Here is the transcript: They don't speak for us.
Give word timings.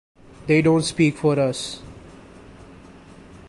They 0.47 0.63
don't 0.63 0.81
speak 0.81 1.15
for 1.15 1.39
us. 1.39 1.79